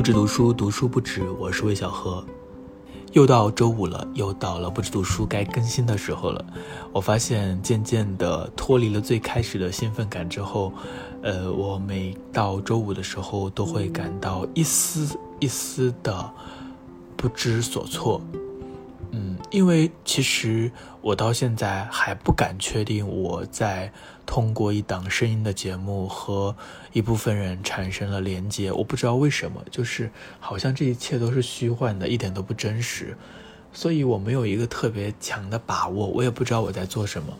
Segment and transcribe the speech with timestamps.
[0.00, 1.28] 不止读书，读书不止。
[1.32, 2.24] 我是魏小何，
[3.12, 6.42] 又到周五了，又到了不止读书该更新的时候了。
[6.90, 10.72] 我发现渐渐的脱离了最开始的兴奋感之后，
[11.20, 16.30] 呃，我每到周五的时候都会感到一丝一丝的
[17.14, 18.22] 不知所措。
[19.10, 20.72] 嗯，因为其实
[21.02, 23.92] 我到现在还不敢确定我在
[24.30, 26.54] 通过一档声音的节目和
[26.92, 33.16] 一部分人产生了连接，我不知道为什么，就是好像这一切都是虚幻的，一点都不真实，
[33.72, 37.36] 所以我没有一个特别强的把握，我也不知道我在做什么，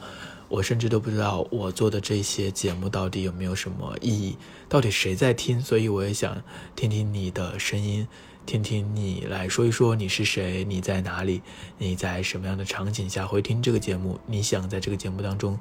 [0.49, 4.37] 我甚至都不知道我做的这些节目到底有没有什么意义，
[4.69, 6.43] 到底谁在听，所以我也想
[6.75, 8.09] 听听你的声音。
[8.47, 11.41] 听听你来说一说你是谁，你在哪里，
[11.79, 14.19] 你在什么样的场景下会听这个节目？
[14.27, 15.57] 你想在这个节目当中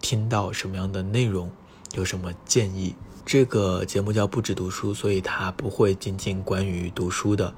[0.00, 1.50] 听到什么样的内容？
[1.94, 2.94] 有什么建议？
[3.24, 7.54] 这个节目叫不止读书，所以它不会仅仅关于读书的。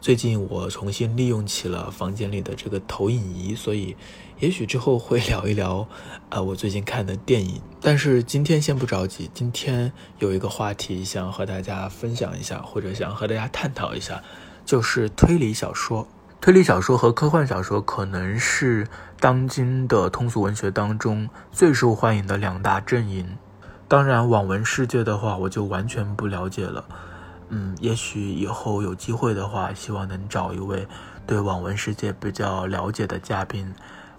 [0.00, 3.96] 最近我重新利用起了房间里的这个投影仪，所以
[4.40, 5.86] 也许之后会聊一聊，
[6.28, 7.60] 呃，我最近看的电影。
[7.80, 14.22] 但是今天先不着急，今天有一个话题想和大家分享一下，或者想和大家探讨一下，
[14.64, 16.08] 就是推理小说。
[16.42, 18.88] 推理小说和科幻小说可能是
[19.20, 23.38] 当今的通俗文学当中最受欢迎的两大阵营。
[23.86, 26.84] 当然，网文世界的话，我就完全不了解了。
[27.50, 30.88] 嗯，也许以后有机会的话，希望能找一位
[31.28, 33.72] 对网文世界比较了解的嘉宾，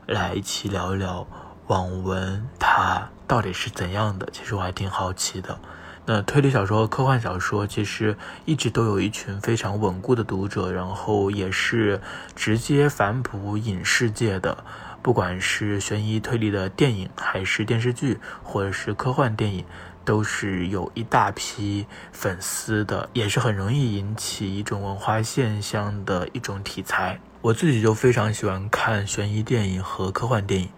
[0.08, 1.28] 来一起聊一聊
[1.68, 4.26] 网文它到底是怎样的。
[4.32, 5.60] 其实我还挺好奇的。
[6.06, 12.02] 那推理小说和科幻小说其实一直都有一群非常稳固的读者，然后也是
[12.36, 14.64] 直接反哺影视界的，
[15.02, 19.66] 不管是悬疑推理的电影，还是电视剧，或者是科幻电影。
[20.06, 27.22] 都是有一大批粉丝的，也是很容易引起一种文化现象的一种题材。
[27.40, 30.70] 我自己就非常喜欢看悬疑电影和科幻电影，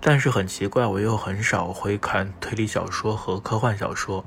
[0.00, 4.24] 但是很奇怪，我又很少会看推理小说和科幻小说。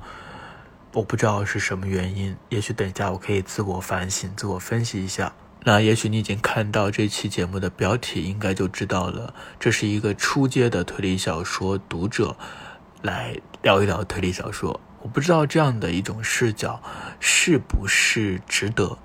[0.96, 5.34] 我不知道是什么原因，也许等一下我可以自我反省、自我分析一下。
[5.64, 12.34] 那也许你已经看到这期节目的标题，应该就知道了，这是一个初阶的推理小说读者。
[13.02, 16.82] 来聊一聊推理小说，我不知道这样的一种视角
[17.20, 18.96] 是不是值得。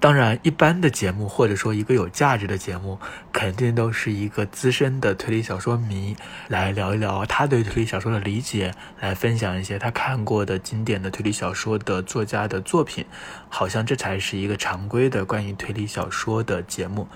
[0.00, 2.98] 当然，一般的节目或者说一个有价值的节目，
[3.32, 6.16] 肯定都是一个资深的推理小说迷
[6.46, 13.04] 来聊一聊他对推理小说的理解，来分享一些他看过的经典的推理小说的作家的作品，
[13.48, 17.08] 好像这才是一个常规的关于推理小说的节目。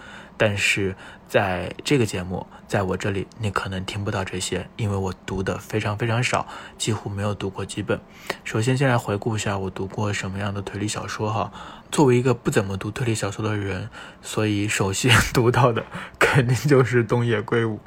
[0.44, 0.96] 但是
[1.28, 8.00] 在这个节目，在我这里，你可能听不到这些，因为我读的非常非常少，几乎没有读过几本。
[8.42, 11.52] 首先，先来回顾一下我读过什么样的推理小说哈。
[11.92, 13.88] 作为一个不怎么读推理小说的人，
[14.20, 15.84] 所以首先读到的
[16.18, 17.78] 肯定就是东野圭吾，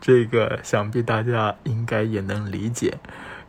[0.00, 2.96] 这个想必大家应该也能理解。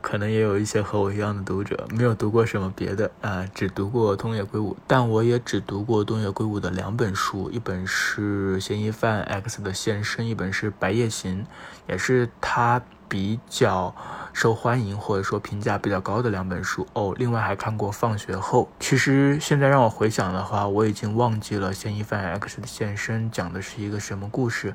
[0.02, 4.76] 可能也有一些和我一样的读者，没有读过什么别的啊，只读过东野圭吾。
[4.88, 11.44] 但我也只读过东野圭吾的两本书，一本是《嫌疑犯 X 的现身》，一本是《白夜行》，
[11.88, 13.94] 也是他比较
[14.32, 17.14] 受欢迎或者说评价比较高的两本书哦。
[17.18, 18.64] 另外还看过《放学后》。
[18.80, 24.74] 其实现在让我回想的话，我已经忘记了《嫌疑犯 X 的现身》讲的是一个什么故事。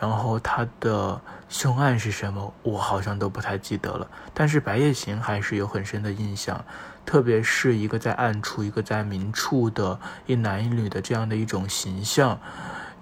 [0.00, 2.54] 然后他的凶案是什么？
[2.62, 4.08] 我好像都不太记得了。
[4.32, 6.64] 但是《白夜行》还是有很深的印象，
[7.04, 12.40] 特别是一个在暗处，一个在明处的一男一女的这样的一种形象，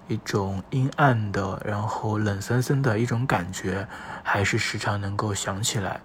[0.09, 3.87] 一种阴暗的，然后冷森森的一种感觉，
[4.21, 6.01] 还是时常能够想起来。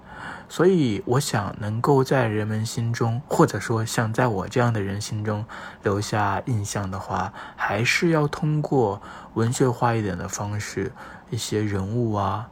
[0.54, 5.44] 所以，我想能够在人们心中，或者说像在我这样的人心中
[5.82, 10.93] 留下印象的话，还是要通过文学化一点的方式，
[11.28, 12.48] 一些人物啊，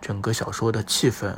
[0.00, 1.30] 整个小说的气氛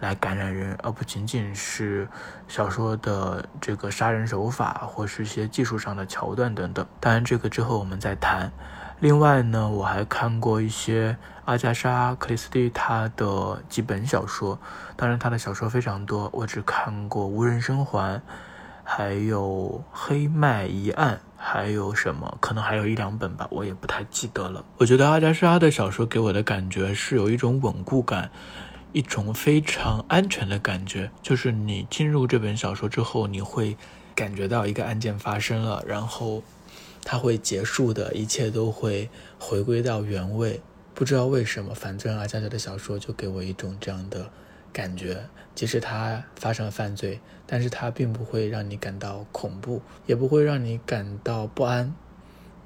[0.00, 2.08] 来感染人，而不仅仅是
[2.48, 6.86] 小说的这个杀人手法或是一些技术上的桥段等等。
[6.98, 8.50] 当然，这个之后我们再谈。
[9.00, 14.58] 另外呢，我还看过一些阿加莎·克里斯蒂她的几本小说，
[14.96, 18.16] 当然她的小说非常多，我只看过《无人生还》，
[18.82, 22.36] 还有《黑麦疑案》，还有什么？
[22.40, 24.64] 可能还有一两本吧，我也不太记得了。
[24.78, 28.32] 我觉得阿加莎的小说给我的感觉是有一种稳固感，
[28.92, 33.76] 一种非常安全的感觉，就是你进入这本小说之后，你会
[34.16, 36.42] 感觉到一个案件发生了，然后。
[37.04, 39.08] 它会结束的，一切都会
[39.38, 40.60] 回归到原位。
[40.94, 44.30] 不知道为什么，反正阿加莎的小说就给我一种这样的
[44.72, 45.24] 感觉，
[45.54, 51.94] 即使他发生了犯罪，但是他并不会让你感到恐怖，也不会让你感到不安。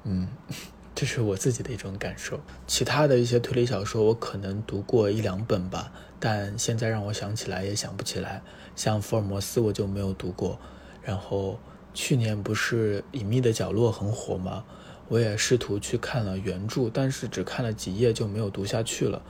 [0.03, 0.27] 嗯，
[0.95, 2.39] 这是我自己的一种感受。
[2.65, 8.41] 其他的一些推理小说，我可能读过一两本吧，但现在让我想起来也想不起来。
[8.75, 10.59] 像福尔摩斯，我就没有读过。
[11.03, 11.59] 然后
[11.93, 14.63] 去年不是《隐秘的角落》很火吗？
[15.09, 19.21] 我也试图去看了原著，但是只看了几页就没有读下去了。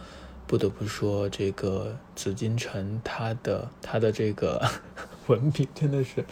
[0.45, 4.61] 不得不说，这个紫禁城它的它的这个
[5.27, 6.23] 文笔真的是，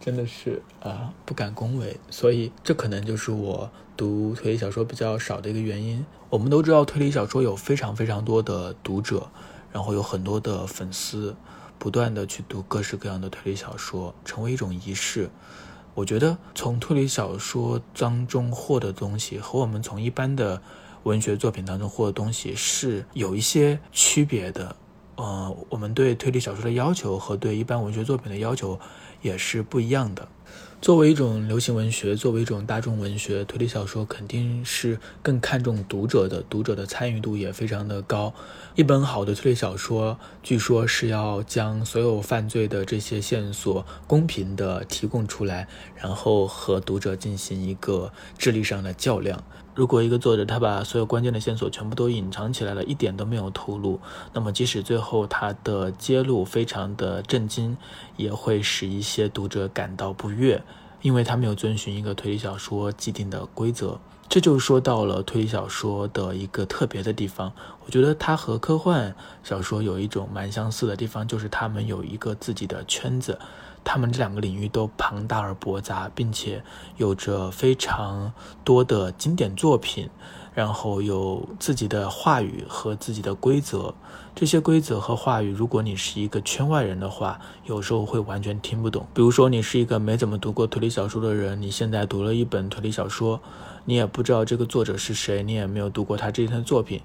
[0.00, 1.96] 真的是啊，不敢恭维。
[2.10, 6.04] 所以这可能就是我读推理小说比较少的一个原因。
[6.28, 9.28] 我们都知道，推理小说有非常非常多的读者，
[9.72, 11.34] 然后有很多的粉丝，
[11.78, 15.30] 不断的去读各式各样的推理小说，成为一种仪式。
[15.94, 20.62] 我觉得从推理小说当中获得东西和我们从一般的
[21.02, 24.76] 文学作品当中获得东西是有一些区别的。
[25.16, 28.80] 呃，我们对推理小说的要求和对一般文学作品的要求
[29.20, 30.26] 也是不一样的。
[30.80, 38.32] 作为一种流行文学，作为一种大众文学，推理小说肯定是更看重读者的，读者的参与度也非常的高。
[38.74, 49.44] 一本好的推理小说，据说是要将所有犯罪的这些线索公平的提供出来，然后和读者进行一个智力上的较量。
[49.74, 54.00] 如果一个作者他把所有关键的线索全部都隐藏起来了，一点都没有透露，
[54.32, 57.76] 那么即使最后他的揭露非常的震惊，
[58.16, 60.62] 也会使一些读者感到不悦。
[61.02, 67.50] 因为他没有遵循一个推理小说既定的规则，这就说到了推理小说的一个特别的地方。
[67.86, 73.38] 我觉得它和科幻小说有一种蛮相似的地方，就是他们有一个自己的圈子，
[73.84, 76.62] 他们这两个领域都庞大而博杂，并且
[76.96, 78.32] 有着非常
[78.64, 80.08] 多的经典作品。
[80.52, 83.94] 然后有自己的话语和自己的规则，
[84.34, 89.06] 这些规则和话语，如果你是一个圈外人的话，有时候会完全听不懂。
[89.14, 93.40] 比如说，你是一个没怎么读过推理小说的人，你现在读了一本推理小说，
[93.84, 97.00] 你也不知道这个作者是谁，你也没有读过他这一篇作品。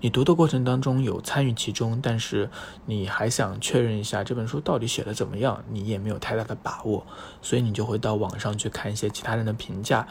[0.00, 2.50] 你读的过程当中有参与其中，但是
[2.84, 7.06] 你还想确认一下这本书到底写的怎么样，你也没有太大的把握，
[7.40, 10.06] 所以你就会到网上去看一些其他人的评价。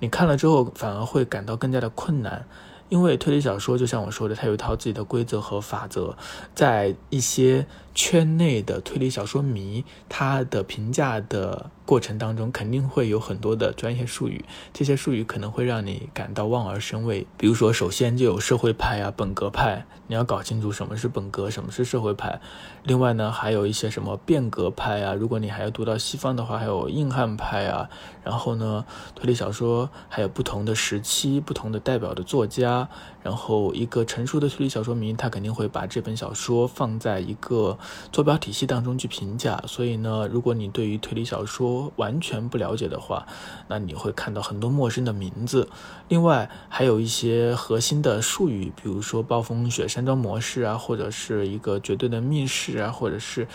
[0.00, 2.44] 你看了之后，反而会感到更加的困难。
[2.88, 6.16] 因为推理小说就像我说的，它有一套自己的规则和法则，
[6.54, 7.66] 在一些
[7.98, 17.26] 圈内的推理小说迷，他的评价的过程当中，肯定会有很多的专业术语，这些术语可能会让你感到望而生畏。
[17.36, 22.40] 比如说，首先就有社会派啊、本格派，你要搞清楚什么是本格，什么是社会派。
[22.84, 27.90] 另外呢，还有一些什么变革派啊，如果你还要读到西方的话，还有硬汉派啊。
[28.22, 28.84] 然后呢，
[29.16, 32.88] 推理小说还有不同的时期、不同的代表的作家。
[33.28, 37.78] 然后，一个成熟的推理小说迷，他肯定会把这本小说放在一个
[38.10, 39.62] 坐标体系当中去评价。
[39.66, 43.26] 所以呢，如果你对于推理小说完全不了解的话，
[43.68, 45.68] 那你会看到很多陌生的名字。
[46.08, 53.46] 另外，还有一些核心的术语，比如说暴风雪山庄模式啊，或者是一个绝对的密室啊，或者是。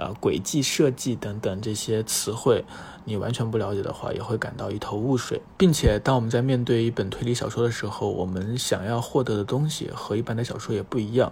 [0.00, 2.64] 呃，轨迹设计等等这些词汇，
[3.04, 5.42] 你完全不了解的话，也会感到一头雾水。
[5.58, 11.30] 并且，当我们在面对一本推理小说的时候，我们想要获得的东西和一般的小说也不一样。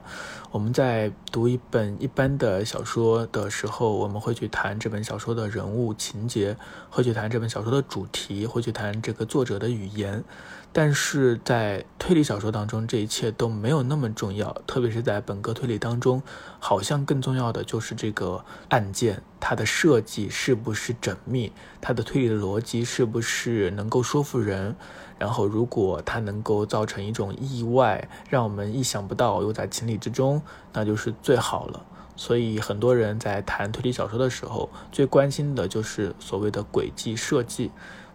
[0.51, 6.55] 我们在读一本一般的小说的时候，我们会去谈这本小说的人物情节，
[6.91, 10.23] 会去谈这本小说的主题，会去谈这个作者的语言。
[10.71, 16.23] 但是在推理小说当中，这一切都没有那么重要，特别是在本格推理当中，
[16.61, 24.77] 好像更重要的就是这个案件它的设计是不是缜密，它的推理的逻辑是不是能够说服人，
[25.19, 31.85] 然后如果它能够造成一种意外，让我们意想不到又在情理之中，那就是最好了。
[32.17, 37.71] 所以很多人在谈推理小说的时候，最关心的就是所谓的轨迹设计。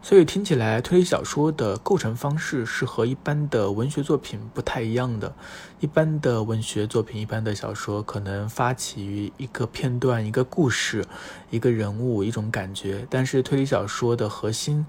[0.06, 5.34] 所以听起来，推理小说的构成方式是和一般的文学作品不太一样的。
[5.80, 11.06] 一般的文学作品，一般的小说，可能发起于一个片段、一个故事、
[11.50, 13.08] 一个人物、一种感觉。
[13.10, 14.86] 但是推理小说的核心，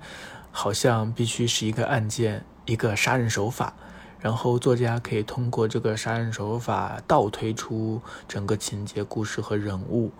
[0.50, 3.73] 好像必须是一个案件、一个杀人手法，
[4.18, 10.11] 然后作家可以通过这个杀人手法倒推出整个情节、故事和人物。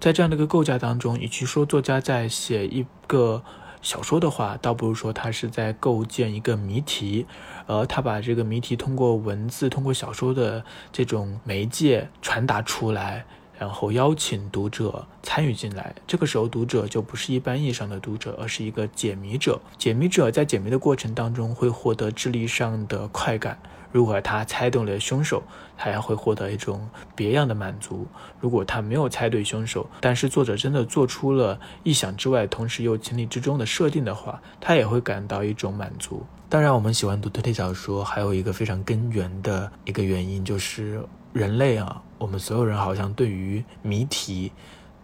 [0.00, 3.44] 在这样的一个构架当中，与其说作家在写一个。
[3.80, 7.26] 小说的话，倒不如说他是在构建一个谜题，
[7.66, 13.24] 而他把这个谜题通过文字、通过小说的这种媒介传达出来，
[13.58, 15.94] 然后邀请读者参与进来。
[16.06, 19.60] 这个时候，读者就不是一般意义上的读者，而是一个解谜者。
[19.76, 23.58] 解谜者在解谜的过程当中会获得智力上的快感。
[23.90, 25.42] 如果他猜中了凶手，
[25.76, 28.06] 他也会获得一种别样的满足；
[28.40, 36.24] 如果他没有猜对凶手，但是作者真的做出了意想之外，同时又情理之中的设定的话，他也会感到一种满足。
[36.48, 41.02] 当然，我们喜欢读推理小说，还有一个非常根源的一个原因，就是
[41.32, 44.50] 人类啊，我们所有人好像对于谜题、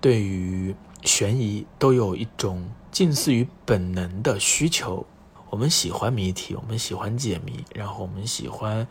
[0.00, 5.06] 对于悬疑都有一种近似于本能的需求。
[5.54, 8.84] 我们喜欢谜题，我们喜欢解谜，然后我们喜欢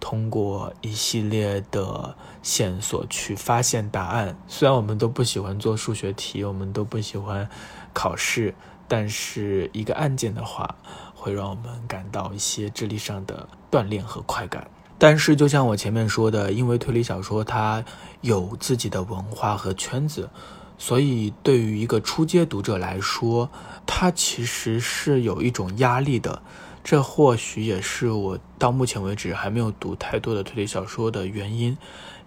[0.00, 4.34] 通过一系列的线索去发现答案。
[4.48, 7.46] 虽然我们都不喜欢做数学题，我们都不喜欢
[7.92, 8.54] 考试，
[8.88, 10.74] 但是一个案件的话。
[11.14, 17.84] 会让我们感到一些智力上的锻炼和快感，但是就像我前面说的，因为推理小说它
[18.20, 20.30] 有自己的文化和圈子，
[20.78, 23.50] 所以对于一个初阶读者来说，
[23.86, 26.42] 它其实是有一种压力的。
[26.84, 31.76] 这或许也是我到目前为止还没有读太多的推理小说的原因，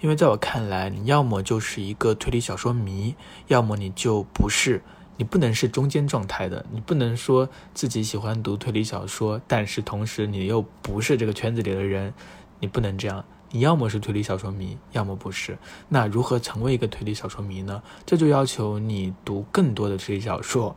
[0.02, 3.16] 因为在我看来，你要么就是一个推理小说迷，
[3.48, 4.82] 要么你就不是。
[5.16, 12.14] 你不能是中间状态的，你不能说自己喜欢读推理小说，但是同时你又不是这个圈子里的人，
[12.62, 13.26] 你不能这样。
[13.52, 15.58] 你要么是推理小说迷，要么不是。
[15.88, 17.82] 那如何成为一个推理小说迷呢？
[18.06, 20.76] 这就要求你读更多的推理小说。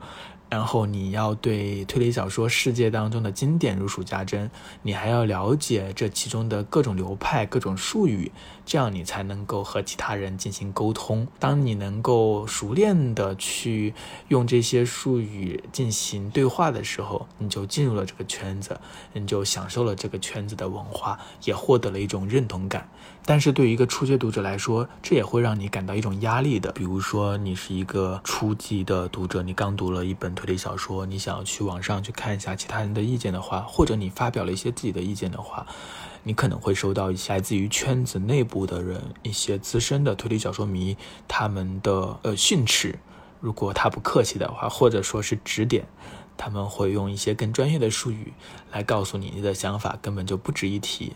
[0.53, 4.51] 然后你要对推理小说世界当中的经典如数家珍，
[4.83, 8.31] 你还要了解这其中的各种流派、各种术语，
[8.67, 11.27] 这样你才能够和其他人进行沟通。
[11.39, 13.95] 当你能够熟练的去
[14.29, 18.79] 用这些术语进行对话的时候，你就进入了这个圈子，
[19.15, 22.91] 你就享受了这个圈子的文化，也获得了一种认同感。
[23.25, 26.73] 但是对于一个初阶读者来说，这也会让你感到一种压力的。
[26.73, 35.64] 比如说，你是一个初级的读者，你刚读了一本推理小说，你想要去网上去看一下其他人的意见的话，或者你发表了一些自己的意见的话，
[36.25, 40.97] 你可能会收到一些来自于圈子内部的人、一些资深的推理小说迷
[41.29, 42.99] 他们的呃训斥。
[43.41, 45.87] 如果他不客气的话，或者说是指点，
[46.37, 48.33] 他们会用一些更专业的术语
[48.73, 51.12] 来告诉你，你的想法根本就不值一提。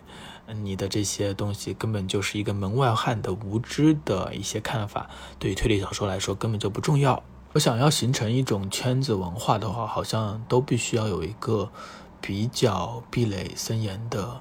[0.54, 7.22] 你的这些东西根本就是一个门外汉的无知的一些看法，对于推理小说来说根本就不重要。
[7.52, 11.70] 我想要形成一种圈子文化的话，好像都必须要有一个
[12.20, 14.40] 比较壁垒森严的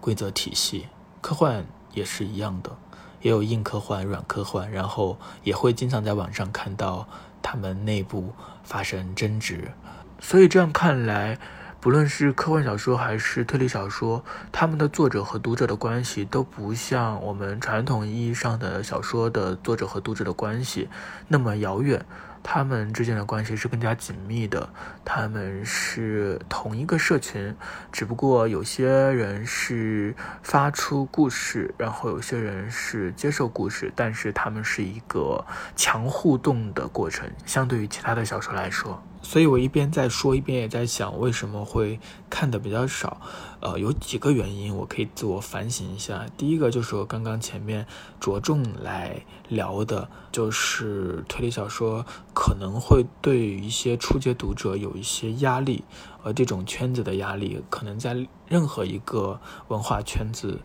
[0.00, 0.86] 规则体系。
[1.20, 2.76] 科幻也是一样的，
[3.22, 7.08] 也有硬科幻、软科幻，然后也会经常在网上看到
[7.40, 8.32] 他们内部
[8.62, 9.72] 发生争执。
[10.20, 11.38] 所以这样看来。
[11.86, 20.88] 不论是科幻小说还是推理小说，他们的作者和读者的关系都不像我们传统意义上的小说的作者和读者的关系
[21.28, 22.04] 那么遥远。
[22.42, 24.68] 他们之间的关系是更加紧密的，
[25.04, 27.54] 他们是同一个社群，
[27.92, 30.12] 只不过有些人是
[30.42, 35.44] 发出故事，然后有些人是接受故事，但是他们是一个
[35.76, 39.00] 强互动的过程，相对于其他的小说来说。
[39.26, 41.98] 所以我一边在说，一边也在想，为什么会
[42.30, 43.20] 看的比较少？
[43.58, 46.26] 呃，有几个原因，我可以自我反省一下。
[46.36, 47.84] 第一个就是我刚刚前面
[48.20, 55.82] 着重来聊的，就是推理小说可能会对于一些初阶读者有一些压力，
[56.22, 60.60] 而这种圈子的压力，可能在任何一个文化圈子。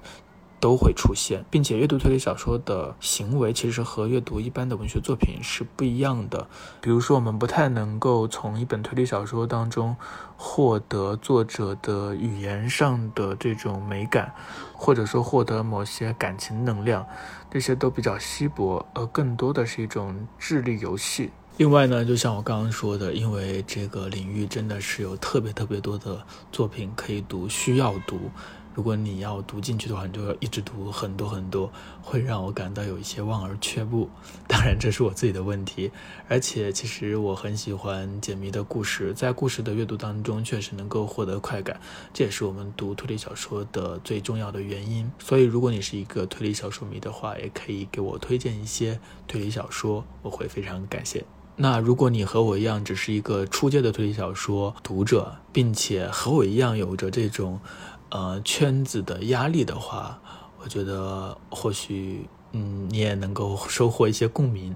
[0.62, 6.48] 都会出现，并且阅读推理小说的行为其实和阅读一般的文学作品是不一样的。
[6.80, 9.98] 比如说，我们不太能够从一本推理小说当中
[10.38, 14.34] 获得作者的语言上的这种美感，
[14.74, 17.06] 或者说获得某些感情能量，
[17.50, 21.32] 这些都比较稀薄，而更多的是一种智力游戏。
[21.58, 28.32] 另外呢，就像我刚刚说的，因为这个领域真的是有特别特别多的作品可以读，需要读。
[28.74, 34.10] 如果你要读进去的话，你就要一直读很多很多，会让我感到有一些望而却步。
[34.48, 35.92] 当然，这是我自己的问题。
[36.30, 41.82] 而且，其实我很喜欢解谜的故事，在故事的阅读当中，确实能够获得快感。
[42.14, 45.12] 这也是我们读推理小说的最重要的原因。
[45.20, 51.26] 所以，如果你是一个推理小说迷的话，也可以给我推荐一些推理小说，我会非常感谢。
[51.58, 57.60] 那如果你和我一样，只是一个初阶的推理小说读者，并且和我一样有着这种。
[58.12, 60.22] 呃，圈子的压力的话，
[60.62, 64.76] 我觉得或许，嗯，你也能够收获一些共鸣。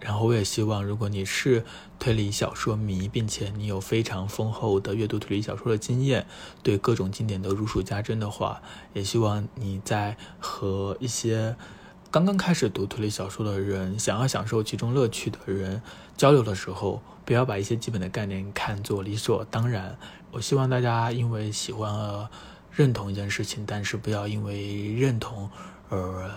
[0.00, 1.62] 然后，我也希望，如果你是
[1.98, 6.26] 推理小说迷，并且你有非常丰厚的阅读推理小说的经验，
[6.62, 8.62] 对各种经典都如数家珍的话，
[8.94, 11.54] 也希望你在和一些
[12.10, 15.82] 刚刚开始读推理小说的人，想要享受其中乐趣的人
[16.16, 19.98] 交流的时候，不要把一些基本的概念看作理所当然。
[20.30, 22.26] 我希望大家因为喜欢。
[22.72, 25.50] 认同一件事情，但是不要因为认同
[25.88, 26.30] 而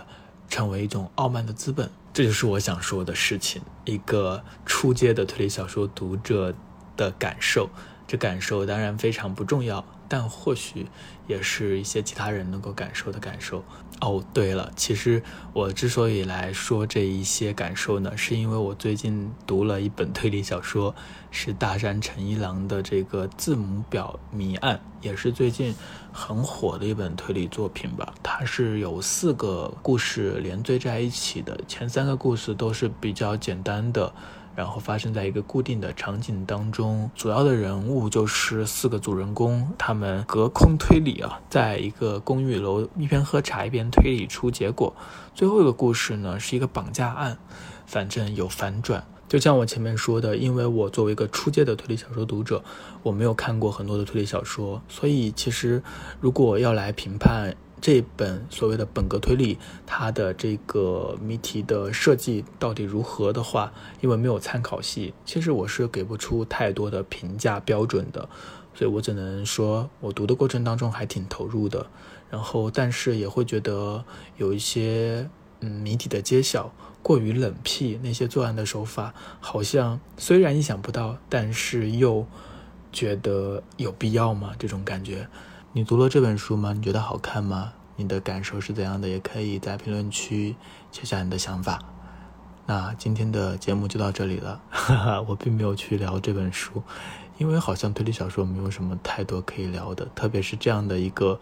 [0.50, 1.90] 成为一种傲慢的资本。
[2.14, 3.62] 这就是我想说的事情。
[3.86, 6.54] 一个初阶的推理小说读者
[6.96, 7.70] 的感受，
[8.08, 9.86] 这感受当然非常不重要。
[10.10, 10.86] 但或许
[11.26, 13.64] 也是一些其他人能够感受的感受
[14.00, 14.24] 哦。
[14.32, 20.94] 对了，其实我之所以来说这一些感受呢，是因为我最近读了一本推理小说，
[21.32, 25.74] 是大山诚一郎的这个《字母表谜案》，也是最近
[26.12, 28.14] 很火的一本推理作品吧。
[28.22, 34.14] 它是有四个故事连缀在一起的，前三个故事都是比较简单的。
[34.56, 44.96] 然后发生在一个固定的场景当中，主要的人物就是四个主人公，他们隔空推理啊，在一个公寓楼一边喝茶一边推理出结果。
[45.34, 47.38] 最后一个故事呢是一个绑架案，
[47.86, 49.04] 反正有反转。
[49.28, 52.64] 就像我前面说的，因为我作为一个初阶的推理小说读者，
[53.02, 55.82] 我没有看过很多的推理小说，所以其实
[56.20, 57.56] 如果要来评判。
[57.84, 68.30] 这本所谓的本格推理，它的这个谜题的设计到底如何的话，因为没有参考系，其实我是给不出太多的评价标准的，
[68.74, 71.86] 所以我只能说我读的过程当中还挺投入的，
[72.30, 74.06] 然后但是也会觉得
[74.38, 82.26] 有一些嗯谜题的揭晓过于冷僻，那些作案的手法好像虽然意想不到，但是又
[82.94, 84.54] 觉得有必要吗？
[84.58, 85.28] 这种感觉。
[85.76, 86.72] 你读了这本书吗？
[86.72, 87.74] 你觉得好看吗？
[87.96, 89.10] 你的感受是怎样的？
[89.10, 90.56] 也可以在评论区
[90.92, 91.80] 写下你的想法。
[92.68, 96.84] 那今天的节目就到这里了，哈哈，我并没有去聊这本书，
[97.40, 101.40] 因为好像推理小说没有什么太多可以聊的，特别是这样的一个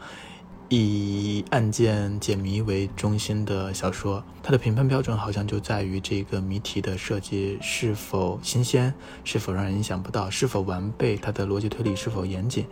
[0.70, 8.94] 以案件解谜为中心的小说，它的评判标准好像就在于这个谜题的设计是否新鲜，
[9.26, 12.66] 是否让人意想不到，是否完备，它的逻辑推理是否严谨。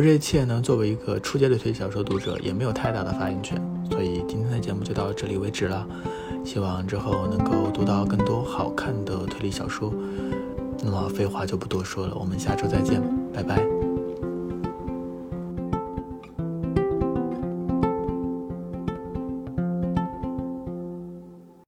[0.00, 5.86] 这一切呢，作为一个初阶的推理小说读者，也没有太大的发言权，所以今天的节目就到这里为止了。
[6.44, 9.92] 希望之后能够读到更多好看的推理小说。
[10.82, 13.02] 那么废话就不多说了，我们下周再见，
[13.32, 13.79] 拜拜。